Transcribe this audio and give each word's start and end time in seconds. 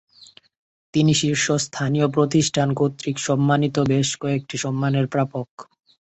তিনি 0.93 1.11
শীর্ষস্থানীয় 1.13 2.07
প্রতিষ্ঠান 2.07 2.67
কর্তৃক 2.73 3.17
সম্মানিত 3.19 3.75
বেশ 3.89 4.09
কয়েকটি 4.17 4.55
সম্মানের 4.57 5.05
প্রাপক। 5.07 5.47